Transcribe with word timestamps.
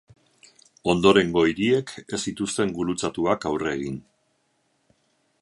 Ondorengo 0.93 1.43
hiriek 1.49 1.93
ez 2.17 2.21
zituzten 2.31 2.73
gurutzatuak 2.79 3.47
aurre 3.51 3.77
egin. 3.79 4.01